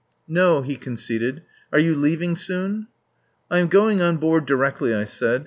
[0.27, 1.43] "No," he conceded.
[1.71, 2.87] "Are you leaving soon?"
[3.51, 5.39] "I am going on board directly," I said.